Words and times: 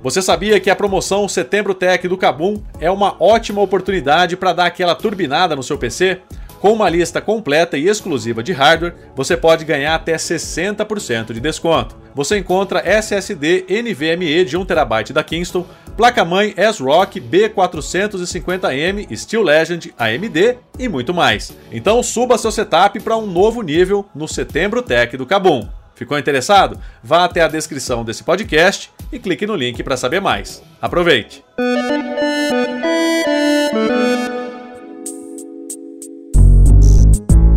Você 0.00 0.22
sabia 0.22 0.60
que 0.60 0.70
a 0.70 0.76
promoção 0.76 1.26
Setembro 1.26 1.74
Tech 1.74 2.06
do 2.06 2.16
Kabum 2.16 2.62
é 2.78 2.88
uma 2.88 3.16
ótima 3.18 3.60
oportunidade 3.60 4.36
para 4.36 4.52
dar 4.52 4.66
aquela 4.66 4.94
turbinada 4.94 5.56
no 5.56 5.62
seu 5.62 5.76
PC? 5.76 6.20
Com 6.60 6.72
uma 6.72 6.88
lista 6.88 7.20
completa 7.20 7.76
e 7.76 7.88
exclusiva 7.88 8.42
de 8.42 8.52
hardware, 8.52 8.94
você 9.14 9.36
pode 9.36 9.64
ganhar 9.64 9.96
até 9.96 10.14
60% 10.14 11.32
de 11.32 11.40
desconto. 11.40 11.96
Você 12.14 12.38
encontra 12.38 12.82
SSD 12.84 13.66
NVMe 13.68 14.44
de 14.44 14.56
1TB 14.56 15.12
da 15.12 15.24
Kingston, 15.24 15.66
placa-mãe 15.96 16.54
S-Rock 16.56 17.20
B450M 17.20 19.16
Steel 19.16 19.42
Legend 19.42 19.94
AMD 19.98 20.58
e 20.78 20.88
muito 20.88 21.12
mais. 21.12 21.56
Então 21.72 22.02
suba 22.04 22.38
seu 22.38 22.52
setup 22.52 23.00
para 23.00 23.16
um 23.16 23.26
novo 23.26 23.62
nível 23.62 24.06
no 24.14 24.28
Setembro 24.28 24.80
Tech 24.80 25.16
do 25.16 25.26
Kabum. 25.26 25.68
Ficou 25.94 26.16
interessado? 26.16 26.78
Vá 27.02 27.24
até 27.24 27.40
a 27.40 27.48
descrição 27.48 28.04
desse 28.04 28.22
podcast 28.22 28.92
e 29.12 29.18
clique 29.18 29.46
no 29.46 29.56
link 29.56 29.82
para 29.82 29.96
saber 29.96 30.20
mais. 30.20 30.62
Aproveite! 30.80 31.44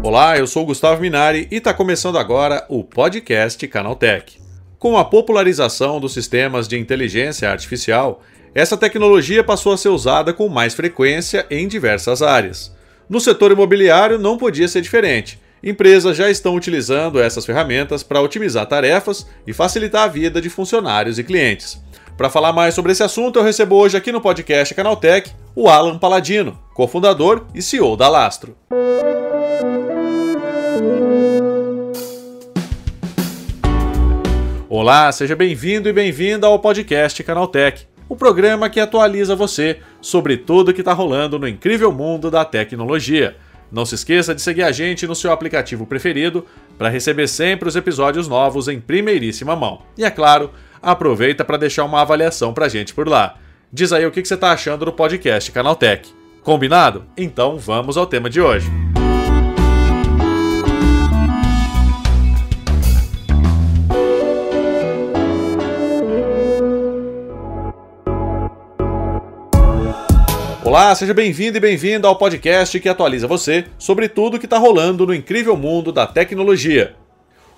Olá, 0.03 0.37
eu 0.37 0.45
sou 0.45 0.65
Gustavo 0.65 1.01
Minari 1.01 1.47
e 1.51 1.55
está 1.55 1.73
começando 1.73 2.17
agora 2.17 2.65
o 2.67 2.83
podcast 2.83 3.65
Canaltech. 3.67 4.39
Com 4.77 4.97
a 4.97 5.05
popularização 5.05 5.99
dos 5.99 6.13
sistemas 6.13 6.67
de 6.67 6.77
inteligência 6.77 7.49
artificial, 7.49 8.21
essa 8.53 8.75
tecnologia 8.75 9.43
passou 9.43 9.71
a 9.71 9.77
ser 9.77 9.89
usada 9.89 10.33
com 10.33 10.49
mais 10.49 10.73
frequência 10.73 11.45
em 11.49 11.67
diversas 11.67 12.21
áreas. 12.21 12.75
No 13.09 13.19
setor 13.19 13.51
imobiliário 13.51 14.17
não 14.17 14.37
podia 14.37 14.67
ser 14.67 14.81
diferente. 14.81 15.39
Empresas 15.63 16.17
já 16.17 16.27
estão 16.27 16.55
utilizando 16.55 17.21
essas 17.21 17.45
ferramentas 17.45 18.01
para 18.01 18.19
otimizar 18.19 18.65
tarefas 18.65 19.27
e 19.45 19.53
facilitar 19.53 20.05
a 20.05 20.07
vida 20.07 20.41
de 20.41 20.49
funcionários 20.49 21.19
e 21.19 21.23
clientes. 21.23 21.79
Para 22.17 22.31
falar 22.31 22.51
mais 22.51 22.73
sobre 22.73 22.91
esse 22.91 23.03
assunto, 23.03 23.37
eu 23.37 23.43
recebo 23.43 23.75
hoje 23.75 23.95
aqui 23.95 24.11
no 24.11 24.19
podcast 24.19 24.73
Canaltech 24.73 25.31
o 25.55 25.69
Alan 25.69 25.99
Paladino, 25.99 26.57
cofundador 26.73 27.45
e 27.53 27.61
CEO 27.61 27.95
da 27.95 28.09
Lastro. 28.09 28.57
Olá, 34.67 35.11
seja 35.11 35.35
bem-vindo 35.35 35.87
e 35.87 35.93
bem-vinda 35.93 36.47
ao 36.47 36.57
podcast 36.57 37.21
Canaltech, 37.23 37.87
o 38.09 38.15
programa 38.15 38.67
que 38.67 38.79
atualiza 38.79 39.35
você 39.35 39.79
sobre 40.01 40.37
tudo 40.37 40.73
que 40.73 40.81
está 40.81 40.91
rolando 40.91 41.37
no 41.37 41.47
incrível 41.47 41.91
mundo 41.91 42.31
da 42.31 42.43
tecnologia. 42.43 43.35
Não 43.71 43.85
se 43.85 43.95
esqueça 43.95 44.35
de 44.35 44.41
seguir 44.41 44.63
a 44.63 44.71
gente 44.71 45.07
no 45.07 45.15
seu 45.15 45.31
aplicativo 45.31 45.85
preferido 45.85 46.45
para 46.77 46.89
receber 46.89 47.27
sempre 47.27 47.69
os 47.69 47.75
episódios 47.75 48.27
novos 48.27 48.67
em 48.67 48.79
primeiríssima 48.79 49.55
mão. 49.55 49.83
E 49.97 50.03
é 50.03 50.11
claro, 50.11 50.51
aproveita 50.81 51.45
para 51.45 51.57
deixar 51.57 51.85
uma 51.85 52.01
avaliação 52.01 52.53
para 52.53 52.65
a 52.65 52.69
gente 52.69 52.93
por 52.93 53.07
lá. 53.07 53.35
Diz 53.71 53.93
aí 53.93 54.05
o 54.05 54.11
que 54.11 54.23
você 54.23 54.33
está 54.33 54.51
achando 54.51 54.83
do 54.83 54.91
podcast 54.91 55.51
Canaltech. 55.51 56.09
Combinado? 56.43 57.05
Então 57.15 57.57
vamos 57.57 57.95
ao 57.95 58.05
tema 58.05 58.29
de 58.29 58.41
hoje. 58.41 58.80
Olá, 70.71 70.95
seja 70.95 71.13
bem-vindo 71.13 71.57
e 71.57 71.59
bem-vinda 71.59 72.07
ao 72.07 72.15
podcast 72.15 72.79
que 72.79 72.87
atualiza 72.87 73.27
você 73.27 73.65
sobre 73.77 74.07
tudo 74.07 74.39
que 74.39 74.45
está 74.45 74.57
rolando 74.57 75.05
no 75.05 75.13
incrível 75.13 75.57
mundo 75.57 75.91
da 75.91 76.07
tecnologia. 76.07 76.95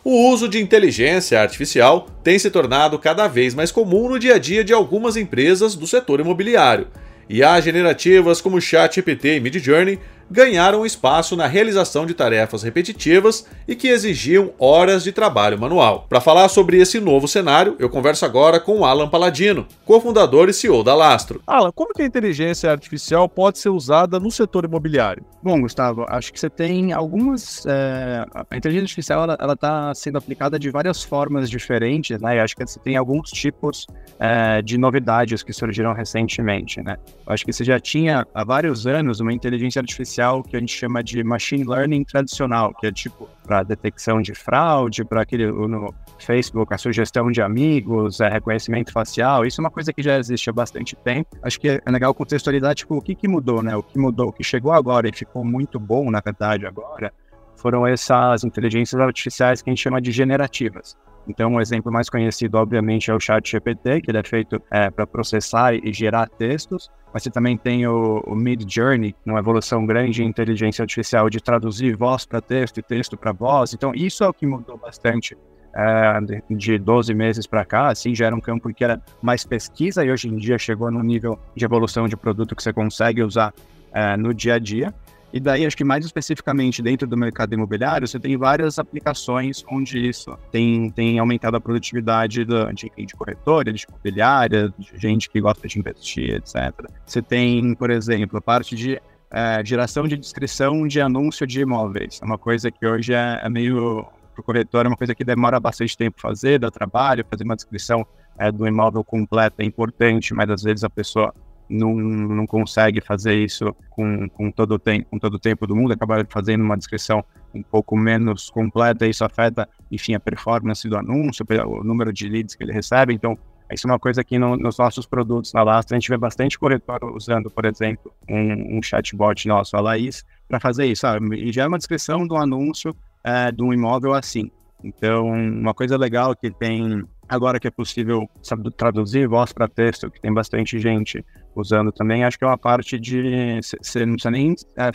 O 0.04 0.32
uso 0.32 0.50
de 0.50 0.60
inteligência 0.60 1.40
artificial 1.40 2.08
tem 2.24 2.40
se 2.40 2.50
tornado 2.50 2.98
cada 2.98 3.28
vez 3.28 3.54
mais 3.54 3.72
comum 3.72 4.10
no 4.10 4.18
dia 4.18 4.34
a 4.34 4.40
dia 4.40 4.64
de 4.64 4.74
algumas 4.74 5.16
empresas 5.16 5.76
do 5.76 5.86
setor 5.86 6.22
imobiliário. 6.22 6.88
E 7.30 7.44
há 7.44 7.62
generativas 7.62 8.42
como 8.42 8.60
ChatGPT 8.60 9.36
e 9.36 9.40
Midjourney 9.40 10.00
ganharam 10.30 10.86
espaço 10.86 11.36
na 11.36 11.48
realização 11.48 12.06
de 12.06 12.14
tarefas 12.14 12.64
repetitivas 12.64 13.46
e 13.68 13.76
que 13.76 13.88
exigiam 13.88 14.52
horas 14.58 15.04
de 15.04 15.12
trabalho 15.12 15.60
manual. 15.60 16.06
Para 16.10 16.22
falar 16.22 16.50
sobre 16.50 16.78
esse 16.80 17.00
novo 17.00 17.28
cenário, 17.28 17.76
eu 17.80 17.90
converso 17.90 18.26
agora 18.26 18.60
com 18.60 18.86
Alan 18.86 19.10
Paladino, 19.10 19.68
cofundador 19.86 20.50
e 20.50 20.54
CEO 20.54 20.84
da 20.84 20.96
Lastro. 20.96 21.42
Alan, 21.46 21.72
como 21.72 21.94
que 21.94 22.02
a 22.02 22.06
inteligência 22.06 22.72
artificial 22.72 23.28
pode 23.28 23.60
ser 23.60 23.70
usada 23.70 24.20
no 24.20 24.32
setor 24.32 24.66
imobiliário? 24.66 25.24
Bom, 25.42 25.60
Gustavo, 25.62 26.06
acho 26.08 26.32
que 26.32 26.40
você 26.40 26.50
tem 26.50 26.94
algumas. 26.94 27.66
É... 27.66 28.26
A 28.50 28.58
inteligência 28.58 28.86
artificial 28.86 29.24
ela 29.40 29.54
está 29.54 29.94
sendo 29.94 30.18
aplicada 30.18 30.58
de 30.58 30.70
várias 30.70 31.04
formas 31.04 31.50
diferentes, 31.50 32.20
né? 32.20 32.40
Eu 32.40 32.44
acho 32.44 32.56
que 32.56 32.66
você 32.66 32.80
tem 32.80 32.96
alguns 32.96 33.30
tipos 33.30 33.86
é, 34.20 34.62
de 34.62 34.78
novidades 34.78 35.44
que 35.44 35.52
surgiram 35.52 35.94
recentemente, 35.94 36.82
né? 36.82 36.98
Eu 37.26 37.34
acho 37.34 37.46
que 37.46 37.52
você 37.52 37.64
já 37.64 37.80
tinha 37.80 38.26
há 38.34 38.44
vários 38.44 38.88
anos 38.88 39.20
uma 39.20 39.34
inteligência 39.34 39.80
artificial 39.80 40.13
que 40.44 40.56
a 40.56 40.60
gente 40.60 40.76
chama 40.76 41.04
de 41.04 41.24
machine 41.24 41.64
learning 41.64 42.04
tradicional, 42.04 42.74
que 42.74 42.88
é 42.88 42.92
tipo 42.92 43.30
para 43.44 43.64
detecção 43.64 44.22
de 44.22 44.34
fraude, 44.34 45.04
para 45.04 45.22
aquele 45.22 45.52
no 45.52 45.94
Facebook, 46.20 46.74
a 46.74 46.78
sugestão 46.78 47.32
de 47.32 47.42
amigos, 47.42 48.20
é, 48.20 48.30
reconhecimento 48.30 48.92
facial. 48.92 49.46
Isso 49.46 49.60
é 49.60 49.64
uma 49.64 49.72
coisa 49.72 49.92
que 49.92 50.02
já 50.02 50.18
existe 50.18 50.50
há 50.50 50.54
bastante 50.54 50.96
tempo. 50.96 51.38
Acho 51.42 51.60
que 51.60 51.82
é 51.86 51.92
legal 51.92 52.14
contextualizar 52.14 52.74
tipo 52.76 52.96
o 52.96 53.02
que, 53.02 53.16
que 53.16 53.28
mudou, 53.28 53.62
né? 53.62 53.76
O 53.76 53.84
que 53.84 53.98
mudou, 53.98 54.30
o 54.30 54.34
que 54.34 54.44
chegou 54.44 54.72
agora 54.72 55.10
e 55.10 55.14
ficou 55.14 55.44
muito 55.44 55.80
bom, 55.80 56.10
na 56.10 56.22
verdade, 56.22 56.66
agora, 56.66 57.12
foram 57.56 57.86
essas 57.86 58.44
inteligências 58.44 59.00
artificiais 59.00 59.62
que 59.62 59.70
a 59.70 59.72
gente 59.72 59.82
chama 59.82 60.02
de 60.02 60.12
generativas. 60.12 60.98
Então, 61.28 61.54
um 61.54 61.62
exemplo 61.62 61.92
mais 61.92 62.10
conhecido, 62.10 62.58
obviamente, 62.58 63.10
é 63.10 63.14
o 63.14 63.20
Chat 63.20 63.50
GPT, 63.50 64.02
que 64.02 64.12
ele 64.12 64.18
é 64.18 64.24
feito 64.24 64.62
é, 64.70 64.90
para 64.90 65.08
processar 65.08 65.74
e 65.74 65.94
gerar 65.94 66.28
textos. 66.28 66.90
Mas 67.14 67.24
você 67.24 67.30
também 67.30 67.58
tem 67.58 67.88
o, 67.88 68.22
o 68.26 68.36
Mid 68.36 68.64
Journey, 68.68 69.16
uma 69.26 69.40
evolução 69.40 69.86
grande 69.86 70.24
em 70.24 70.28
inteligência 70.28 70.82
artificial 70.82 71.30
de 71.30 71.40
traduzir 71.40 71.96
voz 71.96 72.26
para 72.26 72.42
texto 72.42 72.80
e 72.80 72.84
texto 72.84 73.16
para 73.16 73.32
voz. 73.32 73.74
Então, 73.74 73.94
isso 73.94 74.24
é 74.24 74.28
o 74.28 74.34
que 74.34 74.46
mudou 74.46 74.78
bastante 74.78 75.38
é, 75.76 76.20
de 76.50 76.78
12 76.78 77.14
meses 77.14 77.48
para 77.48 77.66
cá, 77.66 77.88
assim, 77.90 78.14
já 78.14 78.28
era 78.28 78.36
um 78.36 78.40
campo 78.40 78.74
que 78.74 78.84
era 78.84 79.02
mais 79.22 79.44
pesquisa 79.44 80.06
e 80.06 80.12
hoje 80.12 80.28
em 80.28 80.38
dia 80.38 80.58
chegou 80.58 80.92
no 80.92 81.02
nível 81.02 81.40
de 81.56 81.66
evolução 81.66 82.08
de 82.08 82.16
produto 82.16 82.56
que 82.56 82.62
você 82.62 82.72
consegue 82.72 83.24
usar 83.24 83.54
é, 83.92 84.16
no 84.16 84.34
dia 84.34 84.56
a 84.56 84.60
dia. 84.60 84.94
E 85.34 85.40
daí, 85.40 85.66
acho 85.66 85.76
que 85.76 85.84
mais 85.84 86.06
especificamente 86.06 86.80
dentro 86.80 87.08
do 87.08 87.18
mercado 87.18 87.56
imobiliário, 87.56 88.08
você 88.08 88.20
tem 88.20 88.38
várias 88.38 88.78
aplicações 88.78 89.66
onde 89.68 89.98
isso 89.98 90.38
tem, 90.52 90.92
tem 90.92 91.18
aumentado 91.18 91.58
a 91.58 91.60
produtividade 91.60 92.46
do, 92.46 92.72
de, 92.72 92.92
de 92.96 93.14
corretora, 93.16 93.74
de 93.74 93.84
imobiliária, 93.90 94.72
de 94.78 94.92
gente 94.96 95.28
que 95.32 95.42
gosta 95.42 95.68
de 95.68 95.80
investir, 95.80 96.36
etc. 96.36 96.88
Você 97.04 97.20
tem, 97.20 97.74
por 97.74 97.90
exemplo, 97.90 98.38
a 98.38 98.42
parte 98.42 98.76
de 98.76 99.02
é, 99.32 99.66
geração 99.66 100.08
de 100.08 100.16
descrição 100.16 100.88
de 100.88 101.02
anúncio 101.02 101.48
de 101.48 101.62
imóveis. 101.62 102.20
É 102.22 102.26
uma 102.26 102.38
coisa 102.38 102.70
que 102.70 102.86
hoje 102.86 103.16
é, 103.16 103.42
é 103.44 103.50
meio 103.50 104.06
para 104.36 104.42
o 104.42 104.44
corretor, 104.44 104.86
é 104.86 104.88
uma 104.88 104.98
coisa 104.98 105.16
que 105.16 105.24
demora 105.24 105.60
bastante 105.60 105.98
tempo 105.98 106.22
fazer, 106.22 106.60
dá 106.60 106.70
trabalho, 106.70 107.26
fazer 107.28 107.44
uma 107.44 107.56
descrição 107.56 108.06
é, 108.38 108.52
do 108.52 108.68
imóvel 108.68 109.04
completa 109.04 109.64
é 109.64 109.66
importante, 109.66 110.32
mas 110.34 110.48
às 110.50 110.62
vezes 110.62 110.84
a 110.84 110.90
pessoa 110.90 111.34
não, 111.70 111.94
não 111.96 112.46
consegue 112.46 113.02
fazer 113.02 113.36
isso 113.36 113.74
com, 113.90 114.28
com, 114.30 114.52
todo 114.52 114.74
o 114.74 114.80
tempo, 114.80 115.08
com 115.10 115.20
todo 115.20 115.36
o 115.36 115.40
tempo 115.40 115.66
do 115.66 115.76
mundo, 115.76 115.94
acaba 115.94 116.26
fazendo 116.30 116.64
uma 116.64 116.78
descrição 116.78 117.24
um 117.54 117.64
pouco 117.64 117.96
menos 117.96 118.50
completa, 118.50 119.08
isso 119.08 119.24
afeta, 119.24 119.68
enfim, 119.92 120.16
a 120.16 120.20
performance 120.20 120.88
do 120.88 120.98
anúncio, 120.98 121.46
o 121.68 121.84
número 121.84 122.12
de 122.12 122.28
leads 122.28 122.56
que 122.56 122.64
ele 122.64 122.74
recebe, 122.74 123.14
então 123.14 123.38
isso 123.72 123.88
é 123.88 123.92
uma 123.92 124.00
coisa 124.00 124.24
que 124.24 124.38
no, 124.38 124.56
nos 124.56 124.78
nossos 124.78 125.06
produtos 125.06 125.54
na 125.54 125.64
Lastra, 125.64 125.96
a 125.96 126.00
gente 126.00 126.10
vê 126.10 126.18
bastante 126.18 126.60
corretor 126.60 127.00
usando, 127.16 127.50
por 127.50 127.66
exemplo, 127.66 128.14
um, 128.30 128.78
um 128.78 128.82
chatbot 128.82 129.48
nosso, 129.48 129.76
a 129.76 129.82
Laís, 129.82 130.24
para 130.48 130.60
fazer 130.60 130.86
isso, 130.86 131.06
e 131.34 131.52
já 131.52 131.64
é 131.64 131.68
uma 131.68 131.78
descrição 131.78 132.28
do 132.28 132.36
anúncio 132.36 132.96
é, 133.24 133.52
de 133.52 133.64
um 133.64 133.74
imóvel 133.74 134.14
assim. 134.14 134.52
Então, 134.84 135.28
uma 135.28 135.74
coisa 135.74 135.98
legal 135.98 136.36
que 136.36 136.52
tem 136.52 137.04
agora 137.28 137.60
que 137.60 137.68
é 137.68 137.72
possível 137.72 138.30
traduzir 138.78 139.28
voz 139.28 139.54
para 139.54 139.68
texto, 139.68 140.12
que 140.12 140.22
tem 140.22 140.34
bastante 140.34 140.78
gente 140.78 141.26
usando 141.56 141.92
também, 141.92 142.24
acho 142.24 142.38
que 142.38 142.44
é 142.44 142.48
uma 142.48 142.58
parte 142.58 143.00
de 143.00 143.60
você 143.82 144.06
não 144.06 144.14
precisa 144.14 144.32
nem 144.32 144.56
é, 144.78 144.92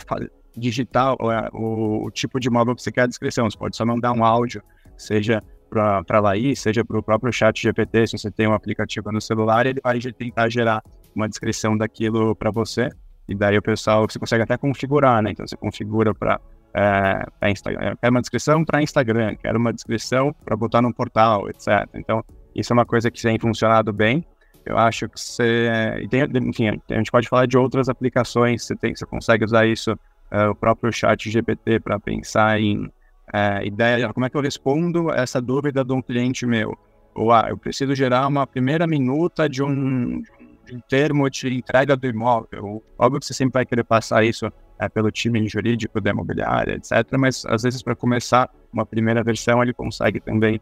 digitar 0.55 1.13
é, 1.13 1.49
o, 1.53 2.05
o, 2.05 2.11
tipo 2.11 2.39
de 2.39 2.49
móvel 2.49 2.75
que 2.75 2.81
você 2.81 2.91
quer 2.91 3.03
a 3.03 3.07
descrição, 3.07 3.49
você 3.49 3.57
pode 3.57 3.75
só 3.75 3.85
mandar 3.85 4.11
um 4.11 4.23
áudio, 4.23 4.61
seja 4.97 5.41
para 5.69 6.03
a 6.09 6.19
Laís, 6.19 6.59
seja 6.59 6.83
para 6.83 6.97
o 6.97 7.03
próprio 7.03 7.31
chat 7.31 7.61
GPT, 7.61 8.07
se 8.07 8.17
você 8.17 8.31
tem 8.31 8.47
um 8.47 8.53
aplicativo 8.53 9.11
no 9.11 9.21
celular, 9.21 9.65
ele 9.65 9.79
vai 9.83 9.99
tentar 9.99 10.49
gerar 10.49 10.81
uma 11.15 11.29
descrição 11.29 11.77
daquilo 11.77 12.35
para 12.35 12.51
você, 12.51 12.89
e 13.27 13.35
daí 13.35 13.57
o 13.57 13.61
pessoal, 13.61 14.07
você 14.09 14.17
consegue 14.17 14.43
até 14.43 14.57
configurar, 14.57 15.21
né? 15.21 15.31
Então 15.31 15.47
você 15.47 15.55
configura 15.55 16.13
para 16.13 16.39
é, 16.73 17.23
é 17.41 17.51
Instagram, 17.51 17.95
quero 18.01 18.11
uma 18.11 18.21
descrição 18.21 18.65
para 18.65 18.81
Instagram, 18.81 19.35
quero 19.35 19.59
uma 19.59 19.73
descrição 19.73 20.33
para 20.45 20.55
botar 20.55 20.81
no 20.81 20.93
portal, 20.93 21.49
etc. 21.49 21.87
Então, 21.95 22.23
isso 22.55 22.71
é 22.71 22.75
uma 22.75 22.85
coisa 22.85 23.09
que 23.09 23.21
tem 23.21 23.39
funcionado 23.39 23.91
bem. 23.93 24.25
Eu 24.65 24.77
acho 24.77 25.09
que 25.09 25.19
você. 25.19 26.07
Tem, 26.09 26.21
enfim, 26.47 26.69
a 26.69 26.93
gente 26.93 27.11
pode 27.11 27.27
falar 27.27 27.45
de 27.45 27.57
outras 27.57 27.89
aplicações, 27.89 28.65
você, 28.65 28.75
tem, 28.75 28.95
você 28.95 29.05
consegue 29.05 29.43
usar 29.43 29.65
isso, 29.65 29.97
é, 30.31 30.47
o 30.47 30.55
próprio 30.55 30.91
chat 30.91 31.29
GPT, 31.29 31.79
para 31.79 31.99
pensar 31.99 32.59
em 32.59 32.91
é, 33.33 33.65
ideia, 33.65 34.13
como 34.13 34.25
é 34.25 34.29
que 34.29 34.37
eu 34.37 34.41
respondo 34.41 35.11
essa 35.11 35.41
dúvida 35.41 35.83
de 35.83 35.93
um 35.93 36.01
cliente 36.01 36.45
meu? 36.45 36.77
ou 37.15 37.31
ah, 37.33 37.47
eu 37.49 37.57
preciso 37.57 37.93
gerar 37.93 38.27
uma 38.27 38.47
primeira 38.47 38.87
minuta 38.87 39.49
de 39.49 39.61
um, 39.61 40.21
de 40.21 40.75
um 40.75 40.79
termo 40.87 41.29
de 41.29 41.53
entrega 41.53 41.97
do 41.97 42.07
imóvel. 42.07 42.81
Óbvio 42.97 43.19
que 43.19 43.25
você 43.25 43.33
sempre 43.33 43.53
vai 43.53 43.65
querer 43.65 43.83
passar 43.83 44.23
isso 44.23 44.51
é, 44.79 44.87
pelo 44.87 45.11
time 45.11 45.45
jurídico 45.47 45.99
da 45.99 46.11
imobiliária, 46.11 46.75
etc. 46.75 46.91
Mas 47.17 47.45
às 47.45 47.63
vezes 47.63 47.81
para 47.81 47.95
começar 47.95 48.49
uma 48.71 48.85
primeira 48.85 49.23
versão 49.23 49.61
ele 49.61 49.73
consegue 49.73 50.19
também 50.19 50.61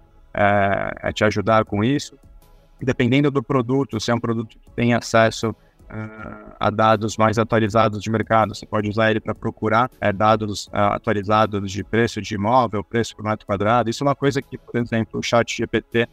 te 1.13 1.23
ajudar 1.23 1.65
com 1.65 1.83
isso. 1.83 2.17
Dependendo 2.81 3.31
do 3.31 3.41
produto, 3.41 3.99
se 3.99 4.11
é 4.11 4.13
um 4.13 4.19
produto 4.19 4.57
que 4.59 4.71
tem 4.71 4.93
acesso 4.93 5.55
uh, 5.89 6.53
a 6.59 6.69
dados 6.69 7.17
mais 7.17 7.37
atualizados 7.37 8.01
de 8.01 8.09
mercado. 8.09 8.53
Você 8.53 8.65
pode 8.65 8.89
usar 8.89 9.11
ele 9.11 9.19
para 9.19 9.33
procurar 9.33 9.89
uh, 9.89 10.13
dados 10.13 10.67
uh, 10.67 10.93
atualizados 10.93 11.71
de 11.71 11.83
preço 11.83 12.21
de 12.21 12.35
imóvel, 12.35 12.83
preço 12.83 13.15
por 13.15 13.23
metro 13.25 13.45
quadrado. 13.45 13.89
Isso 13.89 14.03
é 14.03 14.07
uma 14.07 14.15
coisa 14.15 14.41
que, 14.41 14.57
por 14.57 14.77
exemplo, 14.77 15.19
o 15.19 15.23
chat 15.23 15.55
GPT 15.55 16.07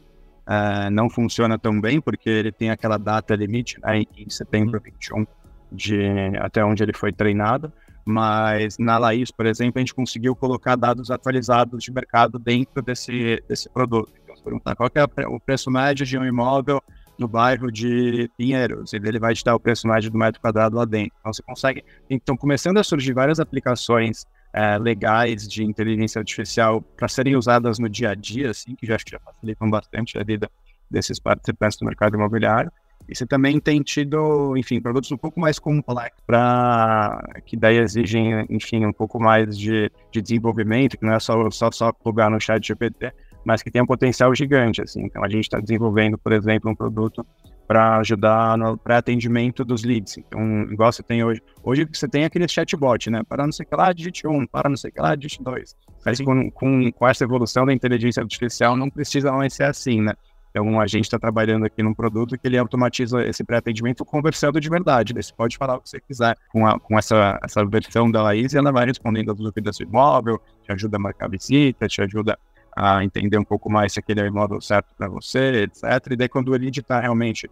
não 0.93 1.09
funciona 1.09 1.59
tão 1.59 1.81
bem, 1.81 2.03
porque 2.03 2.29
ele 2.29 2.53
tem 2.53 2.69
aquela 2.69 2.99
data 2.99 3.35
limite 3.35 3.81
né, 3.81 4.03
em 4.15 4.29
setembro 4.29 4.79
21 4.79 5.27
de 5.73 5.99
até 6.39 6.63
onde 6.63 6.83
ele 6.83 6.93
foi 6.93 7.15
treinado. 7.15 7.73
Mas 8.05 8.77
na 8.77 8.99
Laís, 8.99 9.31
por 9.31 9.47
exemplo, 9.47 9.79
a 9.79 9.81
gente 9.81 9.95
conseguiu 9.95 10.37
colocar 10.37 10.77
dados 10.77 11.11
atualizados 11.11 11.83
de 11.83 11.91
mercado 11.91 12.39
dentro 12.39 12.83
desse, 12.83 13.43
desse 13.49 13.71
produto. 13.71 14.13
Perguntar 14.45 14.77
qual 14.77 14.91
é 14.95 15.27
o 15.27 15.41
preço 15.41 15.71
médio 15.71 16.05
de 16.05 16.19
um 16.19 16.25
imóvel 16.25 16.83
no 17.19 17.29
bairro 17.29 17.71
de 17.71 18.29
Pinheiros, 18.37 18.93
ele 18.93 19.19
vai 19.19 19.35
te 19.35 19.45
dar 19.45 19.55
o 19.55 19.61
preço 19.61 19.87
médio 19.87 20.11
do 20.11 20.19
metro 20.19 20.41
quadrado 20.41 20.77
lá 20.77 20.85
dentro. 20.85 21.13
Então 21.21 21.33
você 21.33 21.43
consegue. 21.43 21.85
Então, 22.11 22.37
começando 22.37 22.79
a 22.79 22.85
surgir 22.85 23.13
várias 23.13 23.41
aplicações 23.41 24.25
é, 24.53 24.79
legais 24.79 25.49
de 25.49 25.65
inteligência 25.65 26.19
artificial 26.19 26.81
para 26.81 27.09
serem 27.09 27.37
usadas 27.37 27.79
no 27.79 27.89
dia 27.89 28.11
a 28.11 28.15
dia, 28.15 28.51
assim, 28.51 28.75
que 28.75 28.87
já 28.87 28.97
já 29.07 29.19
facilitam 29.21 29.71
bastante 29.71 30.19
a 30.19 30.25
vida 30.25 30.51
desses 30.91 31.19
participantes 31.19 31.79
do 31.79 31.87
mercado 31.87 32.17
imobiliário. 32.17 32.71
E 33.09 33.15
você 33.15 33.27
também 33.27 33.61
tem 33.61 33.83
tido, 33.83 34.57
enfim, 34.57 34.81
produtos 34.81 35.13
um 35.13 35.17
pouco 35.17 35.39
mais 35.39 35.59
complexos 35.59 36.23
para 36.27 37.23
que 37.45 37.55
daí 37.55 37.77
exigem, 37.77 38.47
enfim, 38.49 38.87
um 38.87 38.93
pouco 38.93 39.21
mais 39.21 39.59
de, 39.59 39.91
de 40.11 40.23
desenvolvimento, 40.23 40.97
que 40.97 41.05
não 41.05 41.13
é 41.13 41.21
só 41.21 41.51
só, 41.51 41.71
só 41.71 41.93
plugar 41.93 42.31
no 42.31 42.41
chat 42.41 42.67
GPT, 42.67 43.13
mas 43.45 43.63
que 43.63 43.71
tem 43.71 43.83
um 43.83 43.87
potencial 43.87 44.35
gigante, 44.35 44.83
assim. 44.83 45.05
Então, 45.05 45.23
a 45.25 45.29
gente 45.29 45.45
está 45.45 45.61
desenvolvendo, 45.61 46.17
por 46.19 46.33
exemplo, 46.33 46.71
um 46.71 46.75
produto 46.75 47.25
para 47.67 47.99
ajudar 47.99 48.59
no 48.59 48.77
pré-atendimento 48.77 49.65
dos 49.65 49.85
leads. 49.85 50.19
Então, 50.19 50.63
igual 50.65 50.93
você 50.93 51.03
tem 51.03 51.25
hoje. 51.25 51.41
Hoje 51.63 51.89
você 51.91 52.09
tem 52.09 52.25
aquele 52.25 52.47
chatbot, 52.47 53.11
né? 53.11 53.23
Para 53.29 53.45
não 53.45 53.53
sei 53.53 53.65
o 53.65 53.69
que 53.69 53.77
lá, 53.77 53.93
digite 53.93 54.27
1, 54.27 54.47
para 54.47 54.69
não 54.69 54.77
sei 54.77 54.91
o 54.91 54.93
que 54.93 55.01
lá, 55.01 55.15
digite 55.15 55.43
2. 55.43 55.77
Mas 56.05 56.21
com, 56.21 56.51
com, 56.51 56.93
com 56.93 57.09
essa 57.09 57.25
evolução 57.25 57.65
da 57.65 57.73
inteligência 57.73 58.23
artificial, 58.23 58.77
não 58.77 58.91
precisa 58.91 59.33
mais 59.33 59.55
ser 59.55 59.65
assim, 59.65 60.03
né? 60.03 60.13
Então, 60.51 60.81
a 60.81 60.87
gente 60.87 61.05
está 61.05 61.19
trabalhando 61.19 61.65
aqui 61.65 61.83
num 61.83 61.93
produto 61.93 62.39
que 62.39 62.47
ele 62.47 62.57
automatiza 62.57 63.27
esse 63.27 63.43
pré-atendimento 63.43 64.05
conversando 64.05 64.61
de 64.61 64.71
verdade. 64.71 65.13
Você 65.13 65.33
pode 65.37 65.57
falar 65.57 65.75
o 65.77 65.81
que 65.81 65.89
você 65.89 65.99
quiser 65.99 66.37
com, 66.53 66.65
a, 66.65 66.79
com 66.79 66.97
essa, 66.97 67.41
essa 67.43 67.67
versão 67.67 68.09
da 68.09 68.23
Laís 68.23 68.53
e 68.53 68.59
ela 68.59 68.71
vai 68.71 68.87
respondendo 68.87 69.33
as 69.33 69.37
dúvidas 69.37 69.79
do 69.79 69.83
imóvel, 69.83 70.41
te 70.63 70.71
ajuda 70.71 70.97
a 70.97 71.01
marcar 71.01 71.29
visita, 71.29 71.89
te 71.89 72.01
ajuda 72.01 72.39
a 72.77 73.05
entender 73.05 73.39
um 73.39 73.45
pouco 73.45 73.71
mais 73.71 73.93
se 73.93 74.01
aquele 74.01 74.21
é 74.21 74.25
o 74.25 74.27
imóvel 74.27 74.61
certo 74.61 74.95
para 74.97 75.09
você, 75.09 75.63
etc. 75.63 75.85
E 76.11 76.17
daí, 76.17 76.29
quando 76.29 76.49
o 76.49 76.57
lead 76.57 76.81
está 76.81 77.01
realmente 77.01 77.51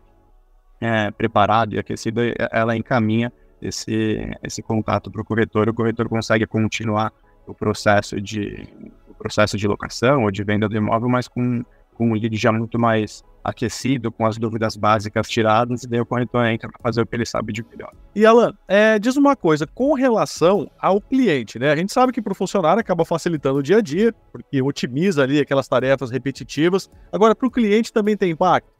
é, 0.80 1.10
preparado 1.10 1.74
e 1.74 1.78
aquecido, 1.78 2.20
ela 2.50 2.76
encaminha 2.76 3.32
esse, 3.60 4.28
esse 4.42 4.62
contato 4.62 5.10
para 5.10 5.22
o 5.22 5.24
corretor. 5.24 5.68
O 5.68 5.74
corretor 5.74 6.08
consegue 6.08 6.46
continuar 6.46 7.12
o 7.46 7.54
processo 7.54 8.20
de 8.20 8.68
o 9.08 9.14
processo 9.14 9.56
de 9.56 9.68
locação 9.68 10.24
ou 10.24 10.30
de 10.30 10.42
venda 10.42 10.68
do 10.68 10.76
imóvel, 10.76 11.08
mas 11.08 11.28
com, 11.28 11.64
com 11.94 12.10
um 12.10 12.14
lead 12.14 12.36
já 12.36 12.52
muito 12.52 12.78
mais 12.78 13.22
aquecido, 13.44 14.12
com 14.12 14.24
as 14.24 14.38
dúvidas 14.38 14.76
básicas 14.76 15.28
tiradas, 15.28 15.82
e 15.82 15.88
daí 15.88 16.00
o 16.00 16.06
corretor 16.06 16.46
entra 16.46 16.68
para 16.68 16.80
fazer 16.80 17.02
o 17.02 17.06
que 17.06 17.16
ele 17.16 17.26
sabe 17.26 17.52
de 17.52 17.64
melhor. 17.68 17.92
E 18.14 18.24
Alan, 18.24 18.54
é, 18.68 18.98
diz 18.98 19.16
uma 19.16 19.34
coisa, 19.34 19.66
com 19.66 19.94
relação 19.94 20.70
ao 20.78 21.00
cliente, 21.00 21.58
né? 21.58 21.72
A 21.72 21.76
gente 21.76 21.92
sabe 21.92 22.12
que 22.12 22.22
para 22.22 22.32
o 22.32 22.36
funcionário 22.36 22.80
acaba 22.80 23.04
facilitando 23.04 23.58
o 23.58 23.62
dia 23.62 23.78
a 23.78 23.80
dia, 23.80 24.14
porque 24.30 24.62
otimiza 24.62 25.22
ali 25.22 25.40
aquelas 25.40 25.66
tarefas 25.66 26.10
repetitivas. 26.10 26.88
Agora, 27.10 27.34
para 27.34 27.46
o 27.46 27.50
cliente 27.50 27.92
também 27.92 28.16
tem 28.16 28.30
impacto? 28.30 28.70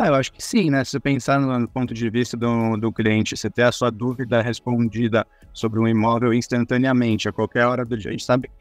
Ah, 0.00 0.06
eu 0.06 0.14
acho 0.14 0.32
que 0.32 0.40
sim, 0.40 0.70
né? 0.70 0.84
Se 0.84 0.92
você 0.92 1.00
pensar 1.00 1.40
no, 1.40 1.58
no 1.58 1.66
ponto 1.66 1.92
de 1.92 2.08
vista 2.08 2.36
do, 2.36 2.76
do 2.76 2.92
cliente, 2.92 3.36
você 3.36 3.50
ter 3.50 3.62
a 3.62 3.72
sua 3.72 3.90
dúvida 3.90 4.40
respondida 4.40 5.26
sobre 5.52 5.80
um 5.80 5.88
imóvel 5.88 6.32
instantaneamente, 6.32 7.28
a 7.28 7.32
qualquer 7.32 7.66
hora 7.66 7.84
do 7.84 7.96
dia. 7.96 8.10
A 8.10 8.12
gente 8.12 8.24
sabe 8.24 8.48
que, 8.56 8.57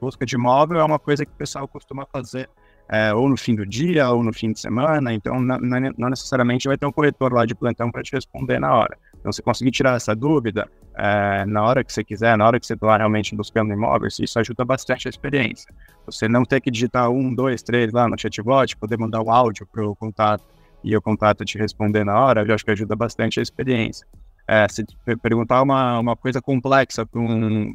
busca 0.00 0.24
de 0.24 0.34
imóvel 0.34 0.80
é 0.80 0.84
uma 0.84 0.98
coisa 0.98 1.24
que 1.24 1.32
o 1.32 1.36
pessoal 1.36 1.66
costuma 1.66 2.06
fazer 2.06 2.48
é, 2.88 3.12
ou 3.12 3.28
no 3.28 3.36
fim 3.36 3.54
do 3.54 3.66
dia, 3.66 4.08
ou 4.10 4.22
no 4.22 4.32
fim 4.32 4.52
de 4.52 4.60
semana, 4.60 5.12
então 5.12 5.40
não, 5.40 5.58
não 5.98 6.08
necessariamente 6.08 6.68
vai 6.68 6.78
ter 6.78 6.86
um 6.86 6.92
corretor 6.92 7.32
lá 7.32 7.44
de 7.44 7.54
plantão 7.54 7.90
para 7.90 8.02
te 8.02 8.12
responder 8.12 8.60
na 8.60 8.72
hora. 8.74 8.96
Então, 9.18 9.32
você 9.32 9.42
conseguir 9.42 9.72
tirar 9.72 9.96
essa 9.96 10.14
dúvida 10.14 10.70
é, 10.96 11.44
na 11.46 11.64
hora 11.64 11.82
que 11.82 11.92
você 11.92 12.04
quiser, 12.04 12.38
na 12.38 12.46
hora 12.46 12.60
que 12.60 12.66
você 12.66 12.74
está 12.74 12.96
realmente 12.96 13.34
buscando 13.34 13.72
imóveis, 13.72 14.18
isso 14.20 14.38
ajuda 14.38 14.64
bastante 14.64 15.08
a 15.08 15.10
experiência. 15.10 15.66
Você 16.06 16.28
não 16.28 16.44
ter 16.44 16.60
que 16.60 16.70
digitar 16.70 17.10
um, 17.10 17.34
dois, 17.34 17.62
três 17.62 17.92
lá 17.92 18.08
no 18.08 18.16
chatbot, 18.16 18.76
poder 18.76 18.96
mandar 18.96 19.20
o 19.20 19.30
áudio 19.30 19.66
para 19.66 19.84
o 19.84 19.96
contato 19.96 20.44
e 20.84 20.96
o 20.96 21.02
contato 21.02 21.44
te 21.44 21.58
responder 21.58 22.04
na 22.04 22.18
hora, 22.18 22.44
eu 22.46 22.54
acho 22.54 22.64
que 22.64 22.70
ajuda 22.70 22.94
bastante 22.94 23.40
a 23.40 23.42
experiência. 23.42 24.06
É, 24.48 24.66
se 24.68 24.84
perguntar 25.22 25.60
uma, 25.62 25.98
uma 25.98 26.16
coisa 26.16 26.40
complexa 26.40 27.04
para 27.04 27.20
um, 27.20 27.74